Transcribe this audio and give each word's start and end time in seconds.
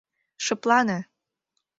Шыплане! 0.45 0.97